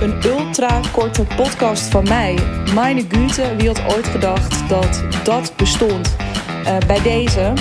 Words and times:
Een 0.00 0.24
ultra 0.24 0.80
korte 0.92 1.24
podcast 1.36 1.90
van 1.90 2.04
mij. 2.04 2.38
Meine 2.74 3.04
Güte, 3.08 3.56
wie 3.56 3.66
had 3.66 3.94
ooit 3.94 4.06
gedacht 4.06 4.68
dat 4.68 5.04
dat 5.24 5.52
bestond? 5.56 6.16
Uh, 6.64 6.78
bij 6.86 7.02
deze. 7.02 7.52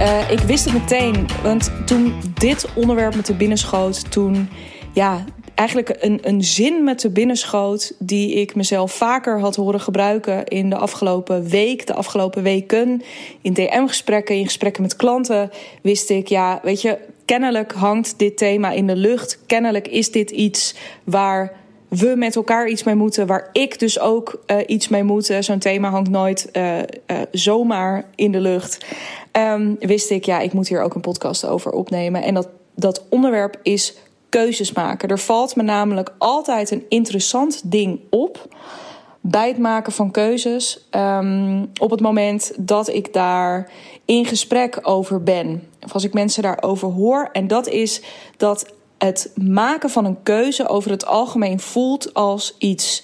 Uh, 0.00 0.30
ik 0.30 0.38
wist 0.38 0.64
het 0.64 0.74
meteen, 0.74 1.26
want 1.42 1.72
toen 1.84 2.14
dit 2.34 2.68
onderwerp 2.74 3.14
me 3.14 3.22
te 3.22 3.34
binnen 3.34 3.58
schoot, 3.58 4.10
toen 4.10 4.48
ja, 4.92 5.24
eigenlijk 5.54 5.96
een, 6.00 6.18
een 6.22 6.44
zin 6.44 6.84
met 6.84 6.98
te 6.98 7.10
binnen 7.10 7.36
schoot 7.36 7.92
die 7.98 8.34
ik 8.34 8.54
mezelf 8.54 8.92
vaker 8.92 9.40
had 9.40 9.56
horen 9.56 9.80
gebruiken 9.80 10.44
in 10.46 10.70
de 10.70 10.76
afgelopen 10.76 11.48
week, 11.48 11.86
de 11.86 11.94
afgelopen 11.94 12.42
weken, 12.42 13.02
in 13.40 13.52
DM-gesprekken, 13.52 14.36
in 14.36 14.44
gesprekken 14.44 14.82
met 14.82 14.96
klanten, 14.96 15.50
wist 15.82 16.10
ik, 16.10 16.26
ja, 16.28 16.60
weet 16.62 16.82
je, 16.82 16.98
kennelijk 17.24 17.72
hangt 17.72 18.18
dit 18.18 18.36
thema 18.36 18.70
in 18.70 18.86
de 18.86 18.96
lucht. 18.96 19.38
Kennelijk 19.46 19.88
is 19.88 20.10
dit 20.10 20.30
iets 20.30 20.74
waar 21.04 21.64
we 21.88 22.14
met 22.16 22.36
elkaar 22.36 22.68
iets 22.68 22.82
mee 22.82 22.94
moeten, 22.94 23.26
waar 23.26 23.48
ik 23.52 23.78
dus 23.78 24.00
ook 24.00 24.42
uh, 24.46 24.56
iets 24.66 24.88
mee 24.88 25.02
moet. 25.02 25.34
Zo'n 25.40 25.58
thema 25.58 25.90
hangt 25.90 26.10
nooit 26.10 26.48
uh, 26.52 26.78
zomaar 27.30 28.04
in 28.14 28.32
de 28.32 28.40
lucht. 28.40 28.84
Um, 29.32 29.76
wist 29.78 30.10
ik, 30.10 30.24
ja, 30.24 30.38
ik 30.38 30.52
moet 30.52 30.68
hier 30.68 30.82
ook 30.82 30.94
een 30.94 31.00
podcast 31.00 31.46
over 31.46 31.72
opnemen. 31.72 32.22
En 32.22 32.34
dat, 32.34 32.48
dat 32.74 33.04
onderwerp 33.08 33.58
is 33.62 33.96
keuzes 34.28 34.72
maken. 34.72 35.08
Er 35.08 35.18
valt 35.18 35.56
me 35.56 35.62
namelijk 35.62 36.14
altijd 36.18 36.70
een 36.70 36.84
interessant 36.88 37.70
ding 37.70 38.00
op 38.10 38.56
bij 39.20 39.48
het 39.48 39.58
maken 39.58 39.92
van 39.92 40.10
keuzes. 40.10 40.88
Um, 40.90 41.70
op 41.80 41.90
het 41.90 42.00
moment 42.00 42.52
dat 42.56 42.88
ik 42.88 43.12
daar 43.12 43.70
in 44.04 44.24
gesprek 44.24 44.78
over 44.82 45.22
ben. 45.22 45.68
Of 45.84 45.92
als 45.92 46.04
ik 46.04 46.12
mensen 46.12 46.42
daarover 46.42 46.88
hoor. 46.88 47.28
En 47.32 47.46
dat 47.46 47.68
is 47.68 48.02
dat 48.36 48.74
het 48.98 49.30
maken 49.34 49.90
van 49.90 50.04
een 50.04 50.22
keuze 50.22 50.68
over 50.68 50.90
het 50.90 51.06
algemeen 51.06 51.60
voelt 51.60 52.14
als 52.14 52.54
iets 52.58 53.02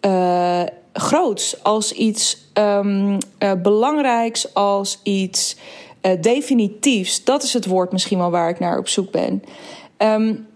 uh, 0.00 0.62
groots, 0.92 1.62
als 1.62 1.92
iets 1.92 2.38
um, 2.54 3.18
uh, 3.38 3.52
belangrijks, 3.62 4.54
als 4.54 5.00
iets 5.02 5.56
uh, 6.02 6.12
definitiefs. 6.20 7.24
Dat 7.24 7.42
is 7.42 7.52
het 7.52 7.66
woord 7.66 7.92
misschien 7.92 8.18
wel 8.18 8.30
waar 8.30 8.48
ik 8.48 8.58
naar 8.58 8.78
op 8.78 8.88
zoek 8.88 9.10
ben. 9.10 9.42
Um, 9.98 10.46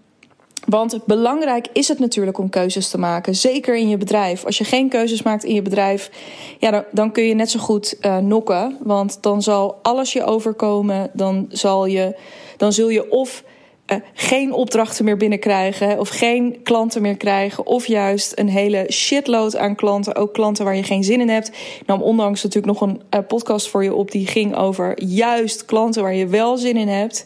want 0.65 0.99
belangrijk 1.05 1.67
is 1.73 1.87
het 1.87 1.99
natuurlijk 1.99 2.37
om 2.37 2.49
keuzes 2.49 2.89
te 2.89 2.97
maken. 2.97 3.35
Zeker 3.35 3.75
in 3.75 3.89
je 3.89 3.97
bedrijf. 3.97 4.45
Als 4.45 4.57
je 4.57 4.63
geen 4.63 4.89
keuzes 4.89 5.23
maakt 5.23 5.43
in 5.43 5.53
je 5.53 5.61
bedrijf, 5.61 6.11
ja, 6.59 6.71
dan, 6.71 6.83
dan 6.91 7.11
kun 7.11 7.23
je 7.23 7.33
net 7.33 7.49
zo 7.49 7.59
goed 7.59 7.97
nokken. 8.21 8.77
Want 8.83 9.17
dan 9.21 9.41
zal 9.41 9.79
alles 9.81 10.13
je 10.13 10.23
overkomen. 10.23 11.09
Dan, 11.13 11.45
zal 11.49 11.85
je, 11.85 12.15
dan 12.57 12.73
zul 12.73 12.89
je 12.89 13.11
of 13.11 13.43
uh, 13.91 13.97
geen 14.13 14.53
opdrachten 14.53 15.05
meer 15.05 15.17
binnenkrijgen. 15.17 15.99
Of 15.99 16.09
geen 16.09 16.59
klanten 16.63 17.01
meer 17.01 17.17
krijgen. 17.17 17.65
Of 17.65 17.85
juist 17.85 18.31
een 18.35 18.49
hele 18.49 18.85
shitload 18.91 19.57
aan 19.57 19.75
klanten. 19.75 20.15
Ook 20.15 20.33
klanten 20.33 20.65
waar 20.65 20.75
je 20.75 20.83
geen 20.83 21.03
zin 21.03 21.21
in 21.21 21.29
hebt. 21.29 21.47
Ik 21.79 21.85
nam 21.85 22.01
ondanks 22.01 22.43
natuurlijk 22.43 22.79
nog 22.79 22.89
een 22.89 23.01
uh, 23.13 23.19
podcast 23.27 23.69
voor 23.69 23.83
je 23.83 23.93
op. 23.93 24.11
Die 24.11 24.27
ging 24.27 24.55
over 24.55 25.03
juist 25.03 25.65
klanten 25.65 26.01
waar 26.01 26.15
je 26.15 26.27
wel 26.27 26.57
zin 26.57 26.77
in 26.77 26.87
hebt. 26.87 27.25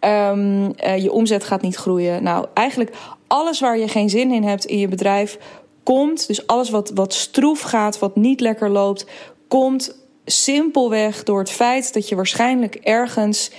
Um, 0.00 0.72
uh, 0.84 0.98
je 0.98 1.12
omzet 1.12 1.44
gaat 1.44 1.62
niet 1.62 1.76
groeien. 1.76 2.22
Nou, 2.22 2.46
eigenlijk 2.54 2.96
alles 3.26 3.60
waar 3.60 3.78
je 3.78 3.88
geen 3.88 4.10
zin 4.10 4.32
in 4.32 4.44
hebt 4.44 4.64
in 4.64 4.78
je 4.78 4.88
bedrijf 4.88 5.38
komt, 5.82 6.26
dus 6.26 6.46
alles 6.46 6.70
wat, 6.70 6.90
wat 6.94 7.14
stroef 7.14 7.60
gaat, 7.60 7.98
wat 7.98 8.16
niet 8.16 8.40
lekker 8.40 8.70
loopt, 8.70 9.06
komt 9.48 9.96
simpelweg 10.24 11.22
door 11.22 11.38
het 11.38 11.50
feit 11.50 11.94
dat 11.94 12.08
je 12.08 12.16
waarschijnlijk 12.16 12.74
ergens 12.74 13.50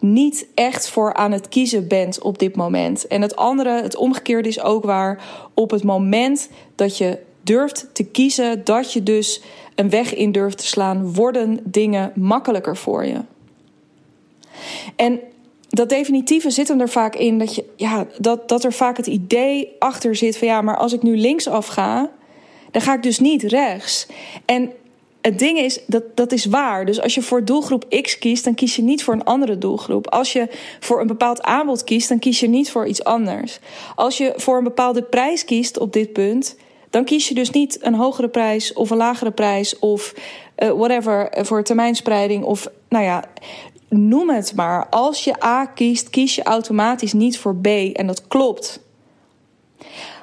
niet 0.00 0.46
echt 0.54 0.88
voor 0.88 1.14
aan 1.14 1.32
het 1.32 1.48
kiezen 1.48 1.88
bent 1.88 2.22
op 2.22 2.38
dit 2.38 2.56
moment. 2.56 3.06
En 3.06 3.22
het 3.22 3.36
andere, 3.36 3.82
het 3.82 3.96
omgekeerde 3.96 4.48
is 4.48 4.60
ook 4.60 4.84
waar. 4.84 5.24
Op 5.54 5.70
het 5.70 5.84
moment 5.84 6.48
dat 6.74 6.98
je 6.98 7.18
durft 7.42 7.88
te 7.92 8.04
kiezen, 8.04 8.64
dat 8.64 8.92
je 8.92 9.02
dus 9.02 9.42
een 9.74 9.90
weg 9.90 10.14
in 10.14 10.32
durft 10.32 10.58
te 10.58 10.66
slaan, 10.66 11.14
worden 11.14 11.60
dingen 11.64 12.12
makkelijker 12.14 12.76
voor 12.76 13.06
je. 13.06 13.20
En 14.96 15.20
dat 15.68 15.88
definitieve 15.88 16.50
zit 16.50 16.68
hem 16.68 16.80
er 16.80 16.88
vaak 16.88 17.16
in 17.16 17.38
dat, 17.38 17.54
je, 17.54 17.64
ja, 17.76 18.06
dat, 18.18 18.48
dat 18.48 18.64
er 18.64 18.72
vaak 18.72 18.96
het 18.96 19.06
idee 19.06 19.76
achter 19.78 20.16
zit 20.16 20.38
van 20.38 20.48
ja, 20.48 20.62
maar 20.62 20.76
als 20.76 20.92
ik 20.92 21.02
nu 21.02 21.16
linksaf 21.16 21.66
ga, 21.66 22.10
dan 22.70 22.82
ga 22.82 22.94
ik 22.94 23.02
dus 23.02 23.18
niet 23.18 23.42
rechts. 23.42 24.06
En 24.44 24.72
het 25.26 25.38
ding 25.38 25.58
is, 25.58 25.80
dat, 25.86 26.02
dat 26.14 26.32
is 26.32 26.44
waar. 26.44 26.84
Dus 26.84 27.00
als 27.00 27.14
je 27.14 27.22
voor 27.22 27.44
doelgroep 27.44 28.02
X 28.02 28.18
kiest, 28.18 28.44
dan 28.44 28.54
kies 28.54 28.76
je 28.76 28.82
niet 28.82 29.04
voor 29.04 29.14
een 29.14 29.24
andere 29.24 29.58
doelgroep. 29.58 30.10
Als 30.10 30.32
je 30.32 30.48
voor 30.80 31.00
een 31.00 31.06
bepaald 31.06 31.42
aanbod 31.42 31.84
kiest, 31.84 32.08
dan 32.08 32.18
kies 32.18 32.40
je 32.40 32.48
niet 32.48 32.70
voor 32.70 32.86
iets 32.86 33.04
anders. 33.04 33.58
Als 33.94 34.18
je 34.18 34.32
voor 34.36 34.58
een 34.58 34.64
bepaalde 34.64 35.02
prijs 35.02 35.44
kiest 35.44 35.78
op 35.78 35.92
dit 35.92 36.12
punt, 36.12 36.56
dan 36.90 37.04
kies 37.04 37.28
je 37.28 37.34
dus 37.34 37.50
niet 37.50 37.78
een 37.80 37.94
hogere 37.94 38.28
prijs 38.28 38.72
of 38.72 38.90
een 38.90 38.96
lagere 38.96 39.30
prijs 39.30 39.78
of 39.78 40.14
uh, 40.58 40.70
whatever 40.70 41.32
voor 41.44 41.62
termijnspreiding 41.62 42.44
of 42.44 42.68
nou 42.88 43.04
ja, 43.04 43.24
noem 43.88 44.30
het 44.30 44.54
maar. 44.54 44.88
Als 44.88 45.24
je 45.24 45.44
A 45.44 45.66
kiest, 45.66 46.10
kies 46.10 46.34
je 46.34 46.42
automatisch 46.42 47.12
niet 47.12 47.38
voor 47.38 47.56
B. 47.56 47.66
En 47.66 48.06
dat 48.06 48.26
klopt. 48.26 48.80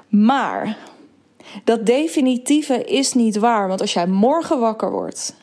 Maar 0.08 0.78
dat 1.64 1.86
definitieve 1.86 2.84
is 2.84 3.14
niet 3.14 3.38
waar. 3.38 3.68
Want 3.68 3.81
als 3.81 3.94
jij 3.94 4.08
morgen 4.08 4.59
wakker 4.59 4.91
wordt, 4.91 5.36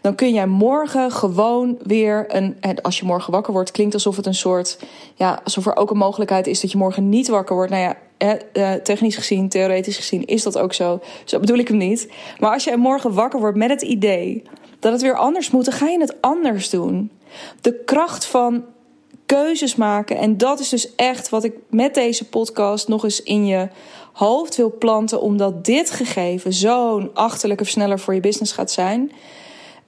dan 0.00 0.14
kun 0.14 0.32
jij 0.32 0.46
morgen 0.46 1.10
gewoon 1.10 1.78
weer 1.82 2.24
een. 2.28 2.56
En 2.60 2.82
als 2.82 2.98
je 2.98 3.04
morgen 3.04 3.32
wakker 3.32 3.52
wordt, 3.52 3.70
klinkt 3.70 3.94
alsof 3.94 4.16
het 4.16 4.26
een 4.26 4.34
soort. 4.34 4.78
Ja, 5.14 5.40
alsof 5.44 5.66
er 5.66 5.76
ook 5.76 5.90
een 5.90 5.96
mogelijkheid 5.96 6.46
is 6.46 6.60
dat 6.60 6.72
je 6.72 6.78
morgen 6.78 7.08
niet 7.08 7.28
wakker 7.28 7.54
wordt. 7.54 7.70
Nou 7.70 7.82
ja, 7.82 7.96
eh, 8.52 8.72
technisch 8.72 9.16
gezien, 9.16 9.48
theoretisch 9.48 9.96
gezien, 9.96 10.24
is 10.24 10.42
dat 10.42 10.58
ook 10.58 10.72
zo. 10.72 11.00
Zo 11.24 11.38
bedoel 11.38 11.58
ik 11.58 11.68
hem 11.68 11.76
niet. 11.76 12.08
Maar 12.38 12.52
als 12.52 12.64
jij 12.64 12.76
morgen 12.76 13.14
wakker 13.14 13.40
wordt 13.40 13.56
met 13.56 13.70
het 13.70 13.82
idee 13.82 14.42
dat 14.78 14.92
het 14.92 15.02
weer 15.02 15.16
anders 15.16 15.50
moet, 15.50 15.64
dan 15.64 15.74
ga 15.74 15.86
je 15.86 16.00
het 16.00 16.20
anders 16.20 16.70
doen. 16.70 17.10
De 17.60 17.82
kracht 17.84 18.26
van 18.26 18.64
keuzes 19.28 19.76
maken. 19.76 20.16
En 20.16 20.36
dat 20.36 20.60
is 20.60 20.68
dus 20.68 20.94
echt 20.94 21.28
wat 21.28 21.44
ik 21.44 21.54
met 21.70 21.94
deze 21.94 22.24
podcast 22.24 22.88
nog 22.88 23.04
eens 23.04 23.22
in 23.22 23.46
je 23.46 23.68
hoofd 24.12 24.56
wil 24.56 24.74
planten. 24.78 25.20
Omdat 25.20 25.64
dit 25.64 25.90
gegeven 25.90 26.52
zo'n 26.52 27.10
achterlijke 27.14 27.64
versneller 27.64 27.98
voor 27.98 28.14
je 28.14 28.20
business 28.20 28.52
gaat 28.52 28.70
zijn. 28.70 29.12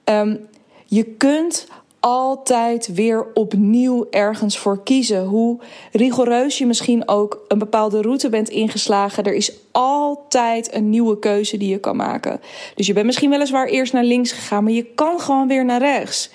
Um, 0.05 0.47
je 0.85 1.03
kunt 1.03 1.67
altijd 1.99 2.93
weer 2.93 3.33
opnieuw 3.33 4.07
ergens 4.09 4.57
voor 4.57 4.83
kiezen. 4.83 5.25
Hoe 5.25 5.59
rigoureus 5.91 6.57
je 6.57 6.65
misschien 6.65 7.07
ook 7.07 7.45
een 7.47 7.59
bepaalde 7.59 8.01
route 8.01 8.29
bent 8.29 8.49
ingeslagen, 8.49 9.23
er 9.23 9.33
is 9.33 9.53
altijd 9.71 10.73
een 10.73 10.89
nieuwe 10.89 11.19
keuze 11.19 11.57
die 11.57 11.69
je 11.69 11.79
kan 11.79 11.95
maken. 11.95 12.41
Dus 12.75 12.87
je 12.87 12.93
bent 12.93 13.05
misschien 13.05 13.29
weliswaar 13.29 13.67
eerst 13.67 13.93
naar 13.93 14.03
links 14.03 14.31
gegaan, 14.31 14.63
maar 14.63 14.73
je 14.73 14.85
kan 14.85 15.19
gewoon 15.19 15.47
weer 15.47 15.65
naar 15.65 15.79
rechts. 15.79 16.29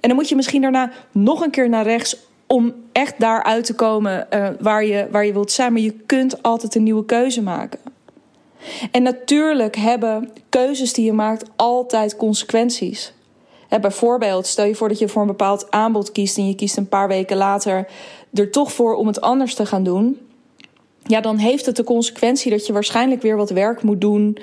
En 0.00 0.08
dan 0.08 0.14
moet 0.14 0.28
je 0.28 0.36
misschien 0.36 0.62
daarna 0.62 0.92
nog 1.12 1.40
een 1.40 1.50
keer 1.50 1.68
naar 1.68 1.84
rechts 1.84 2.16
om 2.52 2.74
echt 2.92 3.14
daar 3.20 3.42
uit 3.42 3.64
te 3.64 3.74
komen 3.74 4.26
uh, 4.34 4.48
waar, 4.60 4.84
je, 4.84 5.08
waar 5.10 5.26
je 5.26 5.32
wilt 5.32 5.52
zijn. 5.52 5.72
Maar 5.72 5.82
je 5.82 5.92
kunt 6.06 6.42
altijd 6.42 6.74
een 6.74 6.82
nieuwe 6.82 7.04
keuze 7.04 7.42
maken. 7.42 7.78
En 8.90 9.02
natuurlijk 9.02 9.76
hebben 9.76 10.30
keuzes 10.48 10.92
die 10.92 11.04
je 11.04 11.12
maakt 11.12 11.50
altijd 11.56 12.16
consequenties. 12.16 13.12
Bijvoorbeeld, 13.80 14.46
stel 14.46 14.64
je 14.64 14.74
voor 14.74 14.88
dat 14.88 14.98
je 14.98 15.08
voor 15.08 15.22
een 15.22 15.28
bepaald 15.28 15.70
aanbod 15.70 16.12
kiest 16.12 16.36
en 16.36 16.46
je 16.46 16.54
kiest 16.54 16.76
een 16.76 16.88
paar 16.88 17.08
weken 17.08 17.36
later 17.36 17.86
er 18.32 18.50
toch 18.50 18.72
voor 18.72 18.94
om 18.94 19.06
het 19.06 19.20
anders 19.20 19.54
te 19.54 19.66
gaan 19.66 19.82
doen. 19.82 20.18
Ja, 21.02 21.20
dan 21.20 21.36
heeft 21.36 21.66
het 21.66 21.76
de 21.76 21.84
consequentie 21.84 22.50
dat 22.50 22.66
je 22.66 22.72
waarschijnlijk 22.72 23.22
weer 23.22 23.36
wat 23.36 23.50
werk 23.50 23.82
moet 23.82 24.00
doen 24.00 24.38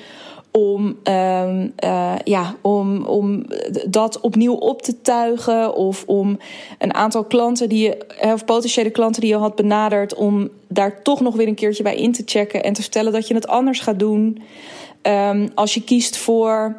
om, 0.60 0.98
uh, 1.04 1.64
uh, 1.84 2.14
ja, 2.24 2.56
om, 2.62 3.06
om 3.06 3.46
dat 3.88 4.20
opnieuw 4.20 4.54
op 4.54 4.82
te 4.82 5.02
tuigen. 5.02 5.76
Of 5.76 6.04
om 6.08 6.38
een 6.78 6.94
aantal 6.94 7.24
klanten 7.24 7.70
die 7.70 7.84
je, 7.84 8.06
of 8.34 8.46
potentiële 8.46 8.90
klanten 8.90 9.22
die 9.22 9.30
je 9.30 9.38
had 9.38 9.56
benaderd, 9.56 10.14
om 10.14 10.50
daar 10.68 11.02
toch 11.02 11.22
nog 11.22 11.36
weer 11.36 11.48
een 11.48 11.56
keertje 11.56 11.84
bij 11.84 11.96
in 11.96 12.12
te 12.12 12.24
checken 12.26 12.64
en 12.64 12.74
te 12.74 12.82
vertellen 12.82 13.12
dat 13.12 13.28
je 13.28 13.34
het 13.34 13.48
anders 13.48 13.80
gaat 13.80 14.00
doen. 14.00 14.42
Um, 15.02 15.50
als 15.56 15.74
je 15.74 15.84
kiest 15.84 16.18
voor 16.18 16.76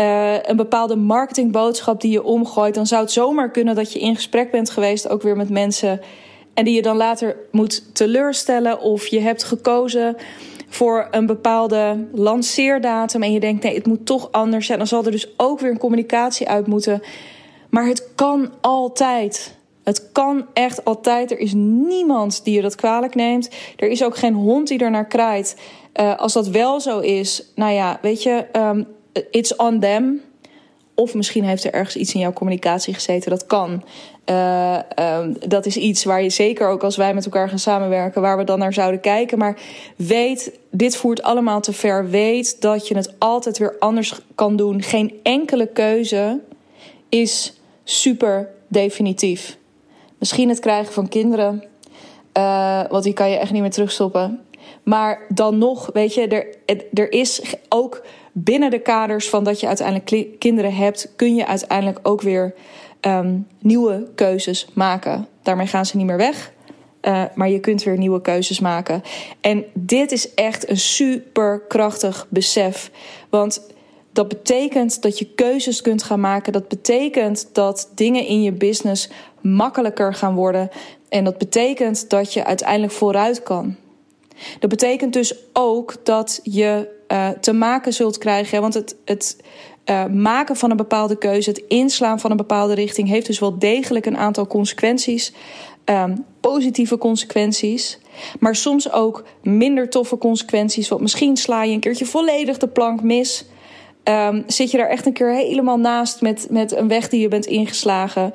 uh, 0.00 0.42
een 0.42 0.56
bepaalde 0.56 0.96
marketingboodschap 0.96 2.00
die 2.00 2.10
je 2.10 2.24
omgooit, 2.24 2.74
dan 2.74 2.86
zou 2.86 3.02
het 3.02 3.12
zomaar 3.12 3.50
kunnen 3.50 3.74
dat 3.74 3.92
je 3.92 4.00
in 4.00 4.14
gesprek 4.14 4.50
bent 4.50 4.70
geweest, 4.70 5.08
ook 5.08 5.22
weer 5.22 5.36
met 5.36 5.50
mensen. 5.50 6.00
En 6.54 6.64
die 6.64 6.74
je 6.74 6.82
dan 6.82 6.96
later 6.96 7.36
moet 7.50 7.94
teleurstellen. 7.94 8.80
Of 8.80 9.06
je 9.06 9.20
hebt 9.20 9.44
gekozen 9.44 10.16
voor 10.70 11.08
een 11.10 11.26
bepaalde 11.26 12.06
lanceerdatum. 12.12 13.22
En 13.22 13.32
je 13.32 13.40
denkt, 13.40 13.62
nee, 13.62 13.74
het 13.74 13.86
moet 13.86 14.06
toch 14.06 14.32
anders 14.32 14.66
zijn. 14.66 14.78
Dan 14.78 14.86
zal 14.86 15.04
er 15.04 15.10
dus 15.10 15.34
ook 15.36 15.60
weer 15.60 15.70
een 15.70 15.78
communicatie 15.78 16.48
uit 16.48 16.66
moeten. 16.66 17.02
Maar 17.70 17.86
het 17.86 18.08
kan 18.14 18.52
altijd. 18.60 19.58
Het 19.84 20.12
kan 20.12 20.46
echt 20.52 20.84
altijd. 20.84 21.30
Er 21.30 21.38
is 21.38 21.52
niemand 21.54 22.44
die 22.44 22.54
je 22.54 22.62
dat 22.62 22.74
kwalijk 22.74 23.14
neemt. 23.14 23.50
Er 23.76 23.88
is 23.88 24.04
ook 24.04 24.16
geen 24.16 24.34
hond 24.34 24.68
die 24.68 24.78
er 24.78 24.90
naar 24.90 25.06
kraait. 25.06 25.56
Uh, 26.00 26.18
als 26.18 26.32
dat 26.32 26.48
wel 26.48 26.80
zo 26.80 26.98
is, 26.98 27.52
nou 27.54 27.72
ja, 27.72 27.98
weet 28.02 28.22
je, 28.22 28.46
um, 28.52 28.86
it's 29.30 29.56
on 29.56 29.80
them 29.80 30.20
Of 31.00 31.14
misschien 31.14 31.44
heeft 31.44 31.64
er 31.64 31.72
ergens 31.72 31.96
iets 31.96 32.14
in 32.14 32.20
jouw 32.20 32.32
communicatie 32.32 32.94
gezeten. 32.94 33.30
Dat 33.30 33.46
kan. 33.46 33.82
Uh, 34.26 34.78
um, 34.98 35.36
dat 35.48 35.66
is 35.66 35.76
iets 35.76 36.04
waar 36.04 36.22
je 36.22 36.30
zeker 36.30 36.68
ook 36.68 36.82
als 36.82 36.96
wij 36.96 37.14
met 37.14 37.24
elkaar 37.24 37.48
gaan 37.48 37.58
samenwerken, 37.58 38.20
waar 38.20 38.36
we 38.36 38.44
dan 38.44 38.58
naar 38.58 38.72
zouden 38.72 39.00
kijken. 39.00 39.38
Maar 39.38 39.58
weet, 39.96 40.58
dit 40.70 40.96
voert 40.96 41.22
allemaal 41.22 41.60
te 41.60 41.72
ver. 41.72 42.08
Weet 42.08 42.60
dat 42.60 42.88
je 42.88 42.96
het 42.96 43.14
altijd 43.18 43.58
weer 43.58 43.76
anders 43.78 44.20
kan 44.34 44.56
doen. 44.56 44.82
Geen 44.82 45.20
enkele 45.22 45.66
keuze 45.66 46.40
is 47.08 47.60
super 47.84 48.48
definitief. 48.68 49.56
Misschien 50.18 50.48
het 50.48 50.60
krijgen 50.60 50.92
van 50.92 51.08
kinderen, 51.08 51.64
uh, 52.36 52.82
want 52.88 53.04
die 53.04 53.12
kan 53.12 53.30
je 53.30 53.36
echt 53.36 53.52
niet 53.52 53.60
meer 53.60 53.70
terugstoppen. 53.70 54.40
Maar 54.82 55.20
dan 55.28 55.58
nog, 55.58 55.90
weet 55.92 56.14
je, 56.14 56.28
er, 56.28 56.76
er 56.94 57.12
is 57.12 57.56
ook 57.68 58.02
binnen 58.32 58.70
de 58.70 58.78
kaders 58.78 59.28
van 59.28 59.44
dat 59.44 59.60
je 59.60 59.66
uiteindelijk 59.66 60.38
kinderen 60.38 60.74
hebt, 60.74 61.12
kun 61.16 61.34
je 61.34 61.46
uiteindelijk 61.46 61.98
ook 62.02 62.20
weer 62.20 62.54
um, 63.00 63.46
nieuwe 63.60 64.08
keuzes 64.14 64.66
maken. 64.74 65.26
Daarmee 65.42 65.66
gaan 65.66 65.86
ze 65.86 65.96
niet 65.96 66.06
meer 66.06 66.16
weg. 66.16 66.52
Uh, 67.02 67.22
maar 67.34 67.48
je 67.48 67.60
kunt 67.60 67.82
weer 67.82 67.98
nieuwe 67.98 68.20
keuzes 68.20 68.60
maken. 68.60 69.02
En 69.40 69.64
dit 69.74 70.12
is 70.12 70.34
echt 70.34 70.68
een 70.70 70.78
super 70.78 71.62
krachtig 71.68 72.26
besef. 72.28 72.90
Want 73.30 73.68
dat 74.12 74.28
betekent 74.28 75.02
dat 75.02 75.18
je 75.18 75.34
keuzes 75.34 75.82
kunt 75.82 76.02
gaan 76.02 76.20
maken. 76.20 76.52
Dat 76.52 76.68
betekent 76.68 77.48
dat 77.52 77.90
dingen 77.94 78.26
in 78.26 78.42
je 78.42 78.52
business 78.52 79.10
makkelijker 79.40 80.14
gaan 80.14 80.34
worden. 80.34 80.70
En 81.08 81.24
dat 81.24 81.38
betekent 81.38 82.10
dat 82.10 82.32
je 82.32 82.44
uiteindelijk 82.44 82.92
vooruit 82.92 83.42
kan. 83.42 83.76
Dat 84.58 84.70
betekent 84.70 85.12
dus 85.12 85.34
ook 85.52 85.94
dat 86.04 86.40
je 86.42 86.88
uh, 87.08 87.28
te 87.28 87.52
maken 87.52 87.92
zult 87.92 88.18
krijgen. 88.18 88.60
Want 88.60 88.74
het, 88.74 88.96
het 89.04 89.36
uh, 89.90 90.06
maken 90.06 90.56
van 90.56 90.70
een 90.70 90.76
bepaalde 90.76 91.18
keuze, 91.18 91.50
het 91.50 91.62
inslaan 91.68 92.20
van 92.20 92.30
een 92.30 92.36
bepaalde 92.36 92.74
richting, 92.74 93.08
heeft 93.08 93.26
dus 93.26 93.38
wel 93.38 93.58
degelijk 93.58 94.06
een 94.06 94.16
aantal 94.16 94.46
consequenties. 94.46 95.32
Um, 95.84 96.24
positieve 96.40 96.98
consequenties. 96.98 97.98
Maar 98.40 98.56
soms 98.56 98.92
ook 98.92 99.24
minder 99.42 99.88
toffe 99.88 100.18
consequenties. 100.18 100.88
Want 100.88 101.00
misschien 101.00 101.36
sla 101.36 101.62
je 101.62 101.72
een 101.72 101.80
keertje 101.80 102.06
volledig 102.06 102.58
de 102.58 102.68
plank 102.68 103.02
mis. 103.02 103.44
Um, 104.10 104.44
zit 104.46 104.70
je 104.70 104.76
daar 104.76 104.88
echt 104.88 105.06
een 105.06 105.12
keer 105.12 105.32
helemaal 105.32 105.78
naast 105.78 106.20
met, 106.20 106.46
met 106.50 106.76
een 106.76 106.88
weg 106.88 107.08
die 107.08 107.20
je 107.20 107.28
bent 107.28 107.46
ingeslagen. 107.46 108.32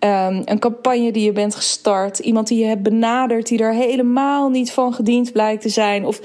Um, 0.00 0.42
een 0.44 0.58
campagne 0.58 1.12
die 1.12 1.24
je 1.24 1.32
bent 1.32 1.54
gestart. 1.54 2.18
Iemand 2.18 2.48
die 2.48 2.58
je 2.58 2.64
hebt 2.64 2.82
benaderd 2.82 3.48
die 3.48 3.58
er 3.58 3.74
helemaal 3.74 4.48
niet 4.48 4.72
van 4.72 4.94
gediend 4.94 5.32
blijkt 5.32 5.62
te 5.62 5.68
zijn. 5.68 6.06
Of 6.06 6.20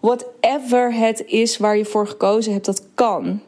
whatever 0.00 0.94
het 0.94 1.24
is 1.26 1.56
waar 1.56 1.76
je 1.76 1.84
voor 1.84 2.06
gekozen 2.06 2.52
hebt, 2.52 2.64
dat 2.64 2.86
kan. 2.94 3.40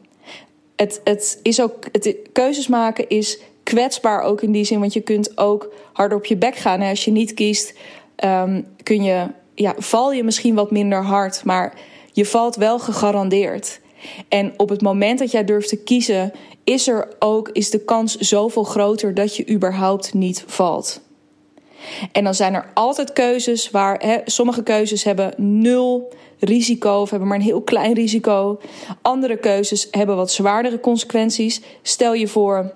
Het, 0.75 1.01
het 1.03 1.39
is 1.43 1.61
ook, 1.61 1.73
het, 1.91 2.15
keuzes 2.31 2.67
maken 2.67 3.09
is 3.09 3.39
kwetsbaar 3.63 4.21
ook 4.21 4.41
in 4.41 4.51
die 4.51 4.65
zin. 4.65 4.79
Want 4.79 4.93
je 4.93 5.01
kunt 5.01 5.37
ook 5.37 5.73
harder 5.93 6.17
op 6.17 6.25
je 6.25 6.37
bek 6.37 6.55
gaan. 6.55 6.81
Als 6.81 7.05
je 7.05 7.11
niet 7.11 7.33
kiest, 7.33 7.73
um, 8.25 8.65
kun 8.83 9.03
je, 9.03 9.27
ja, 9.53 9.73
val 9.77 10.11
je 10.11 10.23
misschien 10.23 10.55
wat 10.55 10.71
minder 10.71 11.03
hard. 11.03 11.45
Maar 11.45 11.73
je 12.11 12.25
valt 12.25 12.55
wel 12.55 12.79
gegarandeerd. 12.79 13.79
En 14.27 14.53
op 14.57 14.69
het 14.69 14.81
moment 14.81 15.19
dat 15.19 15.31
jij 15.31 15.43
durft 15.43 15.69
te 15.69 15.83
kiezen, 15.83 16.31
is 16.63 16.87
er 16.87 17.07
ook 17.19 17.49
is 17.49 17.69
de 17.69 17.79
kans 17.79 18.15
zoveel 18.15 18.63
groter 18.63 19.13
dat 19.13 19.35
je 19.35 19.49
überhaupt 19.49 20.13
niet 20.13 20.43
valt. 20.47 21.01
En 22.11 22.23
dan 22.23 22.35
zijn 22.35 22.53
er 22.53 22.69
altijd 22.73 23.13
keuzes 23.13 23.71
waar 23.71 24.21
sommige 24.25 24.63
keuzes 24.63 25.03
hebben 25.03 25.33
nul 25.37 26.13
risico 26.39 27.01
of 27.01 27.09
hebben 27.09 27.27
maar 27.27 27.37
een 27.37 27.43
heel 27.43 27.61
klein 27.61 27.93
risico. 27.93 28.59
Andere 29.01 29.37
keuzes 29.37 29.87
hebben 29.91 30.15
wat 30.15 30.31
zwaardere 30.31 30.79
consequenties. 30.79 31.61
Stel 31.81 32.13
je 32.13 32.27
voor 32.27 32.73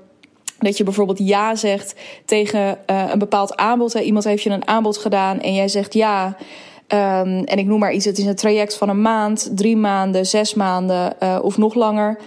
dat 0.60 0.78
je 0.78 0.84
bijvoorbeeld 0.84 1.20
ja 1.20 1.56
zegt 1.56 1.96
tegen 2.26 2.78
uh, 2.90 3.10
een 3.12 3.20
bepaald 3.20 3.56
aanbod. 3.56 3.94
Iemand 3.94 4.24
heeft 4.24 4.44
je 4.44 4.50
een 4.50 4.68
aanbod 4.68 4.98
gedaan 4.98 5.40
en 5.42 5.54
jij 5.54 5.68
zegt 5.68 5.94
ja. 5.94 6.38
Um, 6.94 7.44
en 7.44 7.58
ik 7.58 7.66
noem 7.66 7.80
maar 7.80 7.94
iets, 7.94 8.06
het 8.06 8.18
is 8.18 8.26
een 8.26 8.36
traject 8.36 8.78
van 8.78 8.90
een 8.90 9.02
maand, 9.02 9.52
drie 9.56 9.78
maanden, 9.78 10.26
zes 10.26 10.54
maanden 10.54 11.16
uh, 11.24 11.40
of 11.42 11.58
nog 11.58 11.74
langer. 11.74 12.20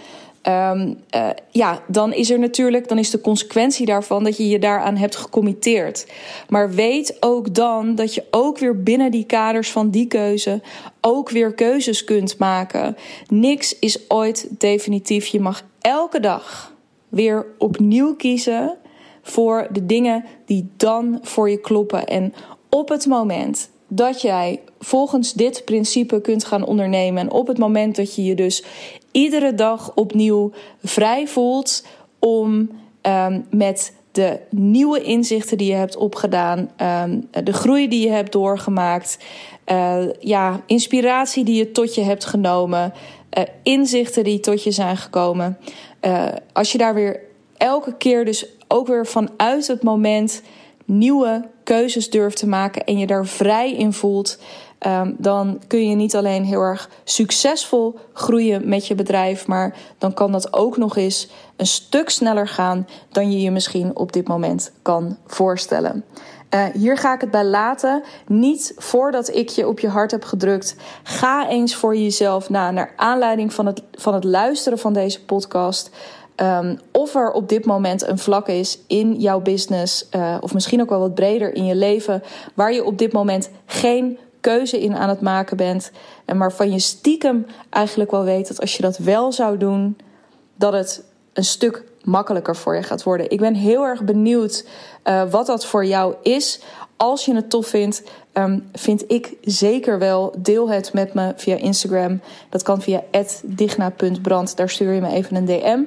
Um, 0.48 0.98
uh, 1.16 1.28
ja, 1.50 1.82
dan 1.86 2.12
is 2.12 2.30
er 2.30 2.38
natuurlijk, 2.38 2.88
dan 2.88 2.98
is 2.98 3.10
de 3.10 3.20
consequentie 3.20 3.86
daarvan 3.86 4.24
dat 4.24 4.36
je 4.36 4.48
je 4.48 4.58
daaraan 4.58 4.96
hebt 4.96 5.16
gecommitteerd. 5.16 6.06
Maar 6.48 6.70
weet 6.70 7.16
ook 7.20 7.54
dan 7.54 7.94
dat 7.94 8.14
je 8.14 8.24
ook 8.30 8.58
weer 8.58 8.82
binnen 8.82 9.10
die 9.10 9.24
kaders 9.24 9.70
van 9.70 9.90
die 9.90 10.06
keuze 10.06 10.62
ook 11.00 11.30
weer 11.30 11.54
keuzes 11.54 12.04
kunt 12.04 12.38
maken. 12.38 12.96
Niks 13.28 13.78
is 13.78 14.10
ooit 14.10 14.48
definitief. 14.50 15.26
Je 15.26 15.40
mag 15.40 15.62
elke 15.80 16.20
dag 16.20 16.72
weer 17.08 17.46
opnieuw 17.58 18.14
kiezen 18.14 18.76
voor 19.22 19.66
de 19.70 19.86
dingen 19.86 20.24
die 20.46 20.68
dan 20.76 21.18
voor 21.22 21.50
je 21.50 21.60
kloppen. 21.60 22.06
En 22.06 22.34
op 22.70 22.88
het 22.88 23.06
moment 23.06 23.72
dat 23.94 24.20
jij 24.20 24.60
volgens 24.78 25.32
dit 25.32 25.64
principe 25.64 26.20
kunt 26.20 26.44
gaan 26.44 26.66
ondernemen. 26.66 27.22
En 27.22 27.30
op 27.30 27.46
het 27.46 27.58
moment 27.58 27.96
dat 27.96 28.14
je 28.14 28.24
je 28.24 28.34
dus 28.34 28.64
iedere 29.10 29.54
dag 29.54 29.94
opnieuw 29.94 30.52
vrij 30.82 31.26
voelt 31.26 31.84
om 32.18 32.70
um, 33.02 33.46
met 33.50 33.92
de 34.12 34.38
nieuwe 34.50 35.02
inzichten 35.02 35.58
die 35.58 35.70
je 35.70 35.76
hebt 35.76 35.96
opgedaan, 35.96 36.70
um, 37.04 37.28
de 37.44 37.52
groei 37.52 37.88
die 37.88 38.06
je 38.06 38.12
hebt 38.12 38.32
doorgemaakt, 38.32 39.18
uh, 39.72 40.12
ja, 40.20 40.60
inspiratie 40.66 41.44
die 41.44 41.56
je 41.56 41.72
tot 41.72 41.94
je 41.94 42.02
hebt 42.02 42.24
genomen, 42.24 42.92
uh, 43.38 43.44
inzichten 43.62 44.24
die 44.24 44.40
tot 44.40 44.64
je 44.64 44.70
zijn 44.70 44.96
gekomen. 44.96 45.58
Uh, 46.00 46.28
als 46.52 46.72
je 46.72 46.78
daar 46.78 46.94
weer 46.94 47.20
elke 47.56 47.96
keer 47.96 48.24
dus 48.24 48.46
ook 48.68 48.86
weer 48.86 49.06
vanuit 49.06 49.66
het 49.66 49.82
moment 49.82 50.42
nieuwe 50.84 51.48
keuzes 51.64 52.10
durft 52.10 52.36
te 52.36 52.48
maken 52.48 52.84
en 52.84 52.98
je 52.98 53.06
daar 53.06 53.26
vrij 53.26 53.72
in 53.72 53.92
voelt, 53.92 54.38
um, 54.86 55.16
dan 55.18 55.60
kun 55.66 55.88
je 55.88 55.94
niet 55.94 56.16
alleen 56.16 56.44
heel 56.44 56.60
erg 56.60 56.90
succesvol 57.04 57.98
groeien 58.12 58.68
met 58.68 58.86
je 58.86 58.94
bedrijf, 58.94 59.46
maar 59.46 59.76
dan 59.98 60.14
kan 60.14 60.32
dat 60.32 60.52
ook 60.52 60.76
nog 60.76 60.96
eens 60.96 61.28
een 61.56 61.66
stuk 61.66 62.10
sneller 62.10 62.48
gaan 62.48 62.86
dan 63.08 63.32
je 63.32 63.40
je 63.40 63.50
misschien 63.50 63.96
op 63.96 64.12
dit 64.12 64.28
moment 64.28 64.72
kan 64.82 65.16
voorstellen. 65.26 66.04
Uh, 66.54 66.64
hier 66.74 66.96
ga 66.96 67.14
ik 67.14 67.20
het 67.20 67.30
bij 67.30 67.44
laten. 67.44 68.02
Niet 68.26 68.72
voordat 68.76 69.34
ik 69.34 69.48
je 69.48 69.68
op 69.68 69.80
je 69.80 69.88
hart 69.88 70.10
heb 70.10 70.24
gedrukt. 70.24 70.76
Ga 71.02 71.48
eens 71.48 71.74
voor 71.74 71.96
jezelf 71.96 72.50
na, 72.50 72.70
naar 72.70 72.92
aanleiding 72.96 73.52
van 73.52 73.66
het, 73.66 73.82
van 73.92 74.14
het 74.14 74.24
luisteren 74.24 74.78
van 74.78 74.92
deze 74.92 75.24
podcast. 75.24 75.90
Um, 76.36 76.78
of 76.92 77.14
er 77.14 77.30
op 77.30 77.48
dit 77.48 77.64
moment 77.64 78.06
een 78.06 78.18
vlak 78.18 78.48
is 78.48 78.78
in 78.86 79.14
jouw 79.14 79.40
business, 79.40 80.08
uh, 80.16 80.36
of 80.40 80.54
misschien 80.54 80.80
ook 80.80 80.88
wel 80.88 80.98
wat 80.98 81.14
breder 81.14 81.54
in 81.54 81.64
je 81.64 81.74
leven, 81.74 82.22
waar 82.54 82.72
je 82.72 82.84
op 82.84 82.98
dit 82.98 83.12
moment 83.12 83.50
geen 83.66 84.18
keuze 84.40 84.80
in 84.80 84.96
aan 84.96 85.08
het 85.08 85.20
maken 85.20 85.56
bent. 85.56 85.90
En 86.24 86.38
waarvan 86.38 86.72
je 86.72 86.78
stiekem 86.78 87.46
eigenlijk 87.70 88.10
wel 88.10 88.24
weet 88.24 88.48
dat 88.48 88.60
als 88.60 88.76
je 88.76 88.82
dat 88.82 88.98
wel 88.98 89.32
zou 89.32 89.56
doen, 89.56 89.96
dat 90.54 90.72
het 90.72 91.04
een 91.32 91.44
stuk 91.44 91.84
makkelijker 92.02 92.56
voor 92.56 92.74
je 92.74 92.82
gaat 92.82 93.02
worden. 93.02 93.30
Ik 93.30 93.40
ben 93.40 93.54
heel 93.54 93.82
erg 93.82 94.02
benieuwd 94.02 94.66
uh, 95.04 95.30
wat 95.30 95.46
dat 95.46 95.66
voor 95.66 95.84
jou 95.84 96.14
is. 96.22 96.60
Als 96.96 97.24
je 97.24 97.34
het 97.34 97.50
tof 97.50 97.66
vindt, 97.66 98.02
um, 98.32 98.68
vind 98.72 99.04
ik 99.10 99.32
zeker 99.40 99.98
wel. 99.98 100.34
Deel 100.38 100.70
het 100.70 100.92
met 100.92 101.14
me 101.14 101.32
via 101.36 101.56
Instagram. 101.56 102.20
Dat 102.48 102.62
kan 102.62 102.82
via 102.82 103.02
digna.brand. 103.42 104.56
Daar 104.56 104.70
stuur 104.70 104.92
je 104.92 105.00
me 105.00 105.08
even 105.08 105.36
een 105.36 105.44
DM. 105.44 105.80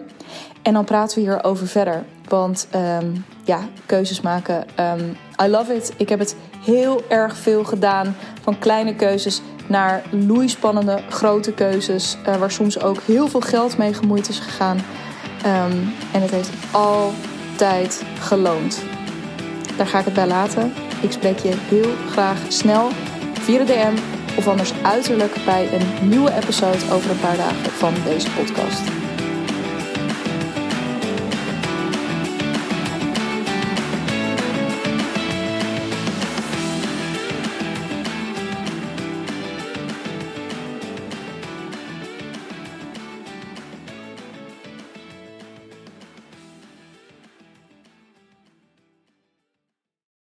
En 0.62 0.74
dan 0.74 0.86
praten 0.86 1.18
we 1.18 1.30
hierover 1.30 1.68
verder. 1.68 2.06
Want 2.28 2.68
um, 2.76 3.26
ja, 3.44 3.60
keuzes 3.86 4.22
maken. 4.22 4.66
Um, 4.80 5.18
I 5.44 5.48
love 5.48 5.74
it. 5.74 5.94
Ik 5.98 6.10
heb 6.10 6.20
het 6.20 6.36
heel 6.66 7.02
erg 7.08 7.38
veel 7.38 7.64
gedaan. 7.64 8.16
Van 8.42 8.60
kleine 8.60 8.96
keuzes 8.96 9.42
naar 9.68 10.04
loeispannende 10.12 11.00
grote 11.10 11.54
keuzes. 11.54 12.18
Uh, 12.28 12.36
waar 12.36 12.52
soms 12.52 12.82
ook 12.82 13.02
heel 13.02 13.28
veel 13.28 13.42
geld 13.42 13.78
mee 13.78 13.94
gemoeid 13.94 14.30
is 14.30 14.40
gegaan. 14.40 14.82
En 16.14 16.22
het 16.22 16.32
heeft 16.32 16.50
altijd 16.72 18.04
geloond. 18.20 18.84
Daar 19.78 19.88
ga 19.88 20.00
ik 20.00 20.06
het 20.06 20.14
bij 20.14 20.28
laten. 20.28 20.74
Ik 21.02 21.12
spreek 21.12 21.40
je 21.40 21.54
heel 21.56 21.92
graag 22.10 22.38
snel 22.48 22.90
via 23.34 23.58
de 23.58 23.66
DM 23.66 23.96
of 24.38 24.48
anders 24.48 24.74
uiterlijk 24.84 25.36
bij 25.46 25.74
een 25.74 26.10
nieuwe 26.10 26.34
episode 26.34 26.92
over 26.92 27.12
een 27.12 27.20
paar 27.20 27.38
dagen 27.38 27.72
van 27.72 27.94
deze 28.06 28.32
podcast. 28.32 29.07